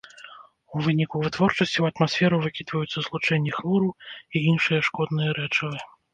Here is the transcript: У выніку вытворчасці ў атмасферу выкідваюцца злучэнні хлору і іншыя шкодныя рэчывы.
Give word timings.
У 0.77 0.79
выніку 0.85 1.15
вытворчасці 1.25 1.77
ў 1.81 1.85
атмасферу 1.93 2.39
выкідваюцца 2.47 2.97
злучэнні 3.09 3.51
хлору 3.59 3.89
і 3.95 4.37
іншыя 4.55 4.79
шкодныя 4.91 5.39
рэчывы. 5.43 5.77